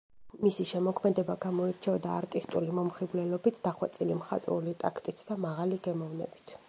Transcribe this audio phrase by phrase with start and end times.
[0.43, 6.57] მისი შემოქმედება გამოირჩეოდა არტისტული მომხიბვლელობით, დახვეწილი მხატვრული ტაქტით და მაღალი გემოვნებით.